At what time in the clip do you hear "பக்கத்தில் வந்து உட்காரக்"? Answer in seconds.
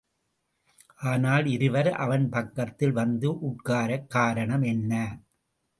2.29-4.09